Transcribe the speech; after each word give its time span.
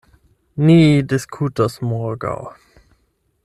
Ni 0.69 0.77
diskutos 1.11 1.77
morgaŭ. 1.91 2.35